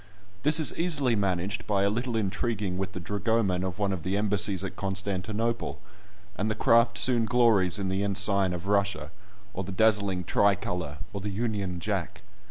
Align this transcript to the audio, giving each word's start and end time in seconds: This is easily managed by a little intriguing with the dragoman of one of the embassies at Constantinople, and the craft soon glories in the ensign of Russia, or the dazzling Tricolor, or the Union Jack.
This 0.41 0.59
is 0.59 0.75
easily 0.79 1.15
managed 1.15 1.67
by 1.67 1.83
a 1.83 1.89
little 1.91 2.15
intriguing 2.15 2.75
with 2.79 2.93
the 2.93 2.99
dragoman 2.99 3.63
of 3.63 3.77
one 3.77 3.93
of 3.93 4.01
the 4.01 4.17
embassies 4.17 4.63
at 4.63 4.75
Constantinople, 4.75 5.79
and 6.35 6.49
the 6.49 6.55
craft 6.55 6.97
soon 6.97 7.25
glories 7.25 7.77
in 7.77 7.87
the 7.87 8.03
ensign 8.03 8.51
of 8.51 8.65
Russia, 8.65 9.11
or 9.53 9.63
the 9.63 9.71
dazzling 9.71 10.23
Tricolor, 10.23 10.97
or 11.13 11.21
the 11.21 11.29
Union 11.29 11.79
Jack. 11.79 12.23